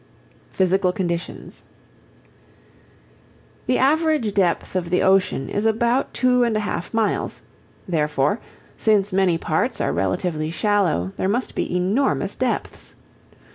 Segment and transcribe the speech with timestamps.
[0.51, 1.61] Physical Conditions
[3.67, 7.43] The average depth of the ocean is about two and a half miles;
[7.87, 8.39] therefore,
[8.79, 12.95] since many parts are relatively shallow, there must be enormous depths.